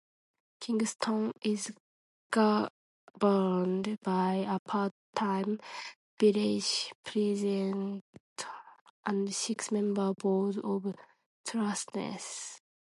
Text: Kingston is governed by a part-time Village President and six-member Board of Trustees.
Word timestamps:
Kingston 0.59 1.31
is 1.43 1.73
governed 2.31 3.99
by 4.01 4.33
a 4.49 4.57
part-time 4.65 5.59
Village 6.19 6.91
President 7.05 8.03
and 9.05 9.31
six-member 9.31 10.15
Board 10.15 10.57
of 10.63 10.95
Trustees. 11.45 12.61